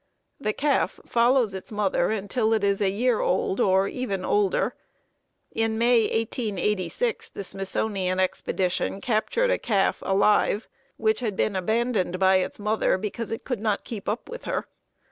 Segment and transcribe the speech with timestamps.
[0.39, 4.73] The calf follows its mother until it is a year old, or even older.
[5.51, 10.67] In May, 1886, the Smithsonian expedition captured a calf alive,
[10.97, 14.65] which had been abandoned by its mother because it could not keep up with her.